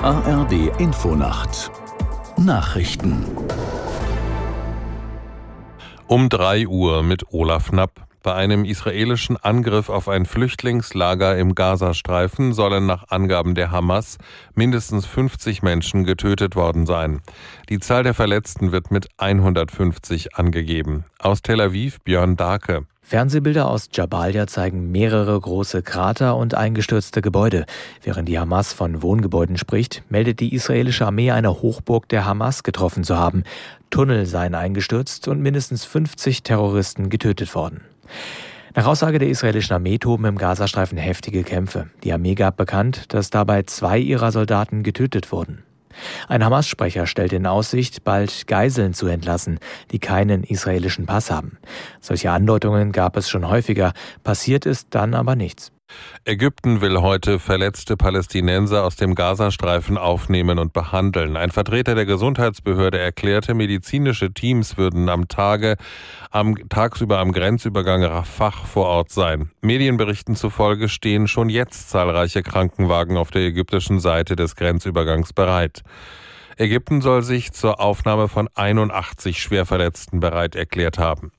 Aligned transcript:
ARD 0.00 0.70
Infonacht 0.78 1.72
Nachrichten 2.36 3.26
Um 6.06 6.28
3 6.28 6.68
Uhr 6.68 7.02
mit 7.02 7.32
Olaf 7.32 7.70
Knapp. 7.70 8.06
Bei 8.22 8.34
einem 8.34 8.64
israelischen 8.64 9.36
Angriff 9.36 9.88
auf 9.88 10.08
ein 10.08 10.24
Flüchtlingslager 10.24 11.36
im 11.36 11.56
Gazastreifen 11.56 12.52
sollen 12.52 12.86
nach 12.86 13.08
Angaben 13.08 13.56
der 13.56 13.72
Hamas 13.72 14.18
mindestens 14.54 15.04
50 15.04 15.64
Menschen 15.64 16.04
getötet 16.04 16.54
worden 16.54 16.86
sein. 16.86 17.20
Die 17.68 17.80
Zahl 17.80 18.04
der 18.04 18.14
Verletzten 18.14 18.70
wird 18.70 18.92
mit 18.92 19.08
150 19.16 20.36
angegeben. 20.36 21.06
Aus 21.18 21.42
Tel 21.42 21.60
Aviv 21.60 21.98
Björn 22.04 22.36
Darke. 22.36 22.86
Fernsehbilder 23.08 23.70
aus 23.70 23.88
Jabalia 23.90 24.46
zeigen 24.46 24.90
mehrere 24.90 25.40
große 25.40 25.82
Krater 25.82 26.36
und 26.36 26.54
eingestürzte 26.54 27.22
Gebäude. 27.22 27.64
Während 28.02 28.28
die 28.28 28.38
Hamas 28.38 28.74
von 28.74 29.00
Wohngebäuden 29.00 29.56
spricht, 29.56 30.02
meldet 30.10 30.40
die 30.40 30.54
israelische 30.54 31.06
Armee 31.06 31.30
eine 31.30 31.62
Hochburg 31.62 32.06
der 32.10 32.26
Hamas 32.26 32.64
getroffen 32.64 33.04
zu 33.04 33.16
haben. 33.16 33.44
Tunnel 33.88 34.26
seien 34.26 34.54
eingestürzt 34.54 35.26
und 35.26 35.40
mindestens 35.40 35.86
50 35.86 36.42
Terroristen 36.42 37.08
getötet 37.08 37.54
worden. 37.54 37.80
Nach 38.74 38.84
Aussage 38.84 39.18
der 39.18 39.30
israelischen 39.30 39.72
Armee 39.72 39.96
toben 39.96 40.26
im 40.26 40.36
Gazastreifen 40.36 40.98
heftige 40.98 41.44
Kämpfe. 41.44 41.88
Die 42.04 42.12
Armee 42.12 42.34
gab 42.34 42.58
bekannt, 42.58 43.14
dass 43.14 43.30
dabei 43.30 43.62
zwei 43.62 43.98
ihrer 43.98 44.32
Soldaten 44.32 44.82
getötet 44.82 45.32
wurden. 45.32 45.62
Ein 46.28 46.44
Hamas-Sprecher 46.44 47.06
stellt 47.06 47.32
in 47.32 47.46
Aussicht, 47.46 48.04
bald 48.04 48.46
Geiseln 48.46 48.94
zu 48.94 49.06
entlassen, 49.06 49.58
die 49.90 49.98
keinen 49.98 50.44
israelischen 50.44 51.06
Pass 51.06 51.30
haben. 51.30 51.58
Solche 52.00 52.30
Andeutungen 52.30 52.92
gab 52.92 53.16
es 53.16 53.28
schon 53.28 53.48
häufiger, 53.48 53.92
passiert 54.24 54.66
ist 54.66 54.88
dann 54.90 55.14
aber 55.14 55.36
nichts. 55.36 55.72
Ägypten 56.28 56.82
will 56.82 57.00
heute 57.00 57.38
verletzte 57.38 57.96
Palästinenser 57.96 58.84
aus 58.84 58.96
dem 58.96 59.14
Gazastreifen 59.14 59.96
aufnehmen 59.96 60.58
und 60.58 60.74
behandeln. 60.74 61.38
Ein 61.38 61.50
Vertreter 61.50 61.94
der 61.94 62.04
Gesundheitsbehörde 62.04 62.98
erklärte, 62.98 63.54
medizinische 63.54 64.34
Teams 64.34 64.76
würden 64.76 65.08
am 65.08 65.28
Tage, 65.28 65.76
am, 66.30 66.68
tagsüber 66.68 67.18
am 67.18 67.32
Grenzübergang 67.32 68.04
Rafah 68.04 68.50
vor 68.50 68.88
Ort 68.88 69.10
sein. 69.10 69.50
Medienberichten 69.62 70.36
zufolge 70.36 70.90
stehen 70.90 71.28
schon 71.28 71.48
jetzt 71.48 71.88
zahlreiche 71.88 72.42
Krankenwagen 72.42 73.16
auf 73.16 73.30
der 73.30 73.42
ägyptischen 73.42 73.98
Seite 73.98 74.36
des 74.36 74.54
Grenzübergangs 74.54 75.32
bereit. 75.32 75.80
Ägypten 76.58 77.00
soll 77.00 77.22
sich 77.22 77.52
zur 77.52 77.80
Aufnahme 77.80 78.28
von 78.28 78.50
81 78.54 79.40
Schwerverletzten 79.40 80.20
bereit 80.20 80.56
erklärt 80.56 80.98
haben. 80.98 81.32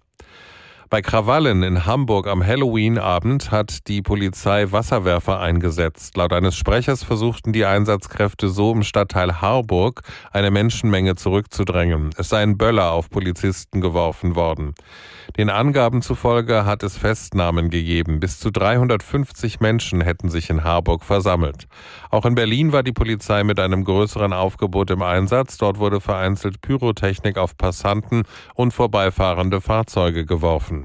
Bei 0.91 1.03
Krawallen 1.03 1.61
in 1.61 1.85
Hamburg 1.85 2.25
am 2.25 2.43
Halloween-Abend 2.43 3.51
hat 3.51 3.87
die 3.87 4.01
Polizei 4.01 4.71
Wasserwerfer 4.71 5.39
eingesetzt. 5.39 6.17
Laut 6.17 6.33
eines 6.33 6.55
Sprechers 6.55 7.03
versuchten 7.03 7.53
die 7.53 7.65
Einsatzkräfte 7.65 8.49
so 8.49 8.71
im 8.71 8.81
Stadtteil 8.81 9.39
Harburg 9.39 10.01
eine 10.31 10.49
Menschenmenge 10.49 11.13
zurückzudrängen. 11.13 12.09
Es 12.17 12.29
seien 12.29 12.57
Böller 12.57 12.91
auf 12.91 13.11
Polizisten 13.11 13.81
geworfen 13.81 14.35
worden. 14.35 14.73
Den 15.37 15.51
Angaben 15.51 16.01
zufolge 16.01 16.65
hat 16.65 16.81
es 16.81 16.97
Festnahmen 16.97 17.69
gegeben. 17.69 18.19
Bis 18.19 18.39
zu 18.39 18.49
350 18.49 19.59
Menschen 19.59 20.01
hätten 20.01 20.29
sich 20.29 20.49
in 20.49 20.63
Harburg 20.63 21.03
versammelt. 21.03 21.67
Auch 22.09 22.25
in 22.25 22.33
Berlin 22.33 22.73
war 22.73 22.81
die 22.81 22.93
Polizei 22.93 23.43
mit 23.43 23.59
einem 23.59 23.83
größeren 23.83 24.33
Aufgebot 24.33 24.89
im 24.89 25.03
Einsatz. 25.03 25.59
Dort 25.59 25.77
wurde 25.77 26.01
vereinzelt 26.01 26.61
Pyrotechnik 26.61 27.37
auf 27.37 27.55
Passanten 27.57 28.23
und 28.55 28.73
vorbeifahrende 28.73 29.61
Fahrzeuge 29.61 30.25
geworfen. 30.25 30.78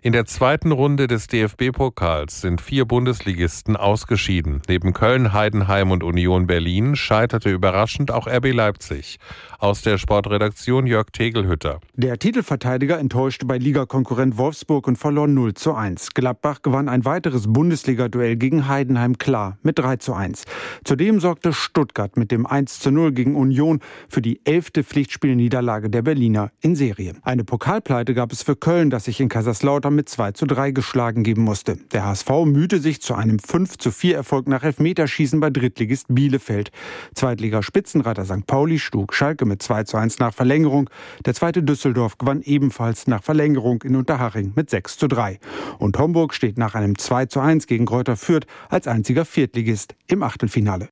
In 0.00 0.12
der 0.12 0.26
zweiten 0.26 0.70
Runde 0.70 1.08
des 1.08 1.26
DFB-Pokals 1.26 2.40
sind 2.40 2.60
vier 2.60 2.84
Bundesligisten 2.84 3.76
ausgeschieden. 3.76 4.62
Neben 4.68 4.92
Köln, 4.92 5.32
Heidenheim 5.32 5.90
und 5.90 6.04
Union 6.04 6.46
Berlin 6.46 6.94
scheiterte 6.94 7.50
überraschend 7.50 8.12
auch 8.12 8.28
RB 8.28 8.52
Leipzig. 8.52 9.18
Aus 9.60 9.82
der 9.82 9.98
Sportredaktion 9.98 10.86
Jörg 10.86 11.10
Tegelhütter. 11.10 11.80
Der 11.94 12.16
Titelverteidiger 12.20 12.96
enttäuschte 12.96 13.44
bei 13.44 13.58
Ligakonkurrent 13.58 14.38
Wolfsburg 14.38 14.86
und 14.86 14.98
verlor 14.98 15.26
0 15.26 15.54
zu 15.54 15.74
1. 15.74 16.14
Gladbach 16.14 16.62
gewann 16.62 16.88
ein 16.88 17.04
weiteres 17.04 17.52
Bundesliga-Duell 17.52 18.36
gegen 18.36 18.68
Heidenheim 18.68 19.18
klar 19.18 19.58
mit 19.64 19.80
3 19.80 19.96
zu 19.96 20.14
1. 20.14 20.44
Zudem 20.84 21.18
sorgte 21.18 21.52
Stuttgart 21.52 22.16
mit 22.16 22.30
dem 22.30 22.46
1 22.46 22.78
zu 22.78 22.92
0 22.92 23.10
gegen 23.10 23.34
Union 23.34 23.80
für 24.08 24.22
die 24.22 24.40
elfte 24.44 24.84
Pflichtspielniederlage 24.84 25.90
der 25.90 26.02
Berliner 26.02 26.52
in 26.60 26.76
Serie. 26.76 27.14
Eine 27.22 27.42
Pokalpleite 27.42 28.14
gab 28.14 28.30
es 28.30 28.44
für 28.44 28.54
Köln, 28.54 28.90
das 28.90 29.06
sich 29.06 29.18
in 29.18 29.28
Kaiserslautern 29.28 29.92
mit 29.92 30.08
2 30.08 30.32
zu 30.32 30.46
3 30.46 30.70
geschlagen 30.70 31.24
geben 31.24 31.42
musste. 31.42 31.78
Der 31.90 32.06
HSV 32.06 32.30
mühte 32.44 32.78
sich 32.78 33.02
zu 33.02 33.16
einem 33.16 33.40
5 33.40 33.76
zu 33.78 33.90
4 33.90 34.14
Erfolg 34.14 34.46
nach 34.46 34.62
Elfmeterschießen 34.62 35.40
bei 35.40 35.50
Drittligist 35.50 36.06
Bielefeld. 36.10 36.70
Zweitliga-Spitzenreiter 37.16 38.24
St. 38.24 38.46
Pauli 38.46 38.78
schlug 38.78 39.12
Schalke 39.14 39.47
mit 39.48 39.62
2 39.62 39.84
zu 39.84 39.96
1 39.96 40.18
nach 40.18 40.32
Verlängerung. 40.32 40.88
Der 41.26 41.34
zweite 41.34 41.62
Düsseldorf 41.62 42.18
gewann 42.18 42.42
ebenfalls 42.42 43.06
nach 43.06 43.22
Verlängerung 43.22 43.82
in 43.82 43.96
Unterhaching 43.96 44.52
mit 44.54 44.70
6 44.70 44.98
zu 44.98 45.08
3. 45.08 45.40
Und 45.78 45.98
Homburg 45.98 46.34
steht 46.34 46.58
nach 46.58 46.74
einem 46.74 46.96
2 46.96 47.26
zu 47.26 47.40
1 47.40 47.66
gegen 47.66 47.86
Kräuter 47.86 48.16
Fürth 48.16 48.46
als 48.68 48.86
einziger 48.86 49.24
Viertligist 49.24 49.94
im 50.06 50.22
Achtelfinale. 50.22 50.88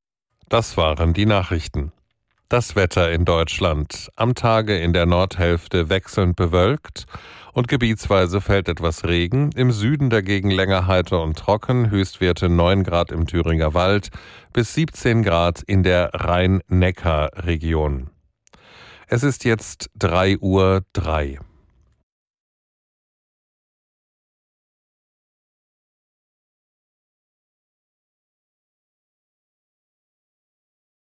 Das 0.48 0.76
waren 0.76 1.12
die 1.12 1.26
Nachrichten. 1.26 1.92
Das 2.48 2.76
Wetter 2.76 3.10
in 3.10 3.24
Deutschland. 3.24 4.08
Am 4.14 4.36
Tage 4.36 4.78
in 4.78 4.92
der 4.92 5.04
Nordhälfte 5.04 5.88
wechselnd 5.88 6.36
bewölkt 6.36 7.06
und 7.52 7.66
gebietsweise 7.66 8.40
fällt 8.40 8.68
etwas 8.68 9.04
Regen. 9.04 9.50
Im 9.56 9.72
Süden 9.72 10.10
dagegen 10.10 10.52
länger 10.52 10.86
heiter 10.86 11.22
und 11.22 11.36
trocken. 11.36 11.90
Höchstwerte 11.90 12.48
9 12.48 12.84
Grad 12.84 13.10
im 13.10 13.26
Thüringer 13.26 13.74
Wald 13.74 14.10
bis 14.52 14.74
17 14.74 15.24
Grad 15.24 15.62
in 15.62 15.82
der 15.82 16.10
Rhein-Neckar-Region. 16.14 18.10
Es 19.08 19.22
ist 19.22 19.44
jetzt 19.44 19.88
drei 19.94 20.36
Uhr. 20.38 20.82
drei. 20.92 21.38